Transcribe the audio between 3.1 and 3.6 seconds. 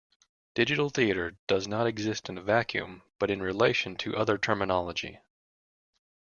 but in